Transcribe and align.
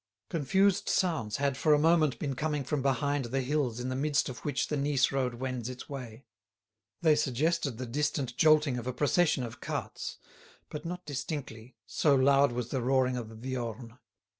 Confused 0.31 0.89
sounds 0.89 1.37
had 1.37 1.55
for 1.55 1.75
a 1.75 1.77
moment 1.77 2.17
been 2.17 2.33
coming 2.33 2.63
from 2.63 2.81
behind 2.81 3.25
the 3.25 3.41
hills 3.41 3.79
in 3.79 3.89
the 3.89 3.95
midst 3.95 4.29
of 4.29 4.39
which 4.39 4.67
the 4.69 4.75
Nice 4.75 5.11
road 5.11 5.35
wends 5.35 5.69
its 5.69 5.87
way. 5.87 6.25
They 7.03 7.15
suggested 7.15 7.77
the 7.77 7.85
distant 7.85 8.35
jolting 8.35 8.79
of 8.79 8.87
a 8.87 8.93
procession 8.93 9.43
of 9.43 9.61
carts; 9.61 10.17
but 10.69 10.85
not 10.85 11.05
distinctly, 11.05 11.75
so 11.85 12.15
loud 12.15 12.51
was 12.51 12.69
the 12.69 12.81
roaring 12.81 13.15
of 13.15 13.29
the 13.29 13.35
Viorne. 13.35 13.99